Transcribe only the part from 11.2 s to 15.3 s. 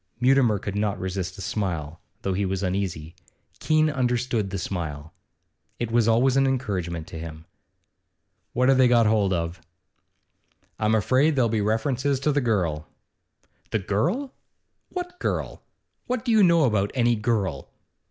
there'll be references to the girl.' 'The girl?' Richard hesitated. 'What